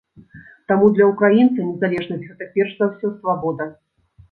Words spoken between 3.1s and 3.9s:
свабода.